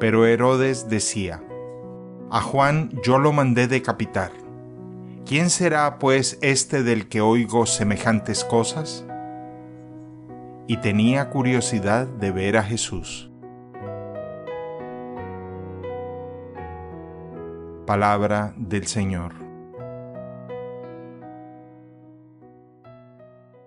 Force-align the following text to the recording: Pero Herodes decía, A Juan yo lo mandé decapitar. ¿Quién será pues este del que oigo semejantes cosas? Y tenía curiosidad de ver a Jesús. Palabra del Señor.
Pero 0.00 0.26
Herodes 0.26 0.88
decía, 0.88 1.42
A 2.30 2.40
Juan 2.40 2.90
yo 3.02 3.18
lo 3.18 3.32
mandé 3.32 3.68
decapitar. 3.68 4.32
¿Quién 5.26 5.48
será 5.50 5.98
pues 5.98 6.38
este 6.42 6.82
del 6.82 7.08
que 7.08 7.20
oigo 7.20 7.64
semejantes 7.66 8.44
cosas? 8.44 9.06
Y 10.66 10.78
tenía 10.78 11.30
curiosidad 11.30 12.06
de 12.06 12.30
ver 12.30 12.56
a 12.56 12.62
Jesús. 12.62 13.30
Palabra 17.86 18.54
del 18.56 18.86
Señor. 18.86 19.43